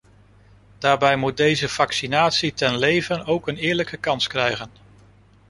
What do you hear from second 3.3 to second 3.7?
een